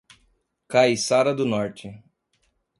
Caiçara 0.67 1.31
do 1.37 1.45
Norte 1.45 2.03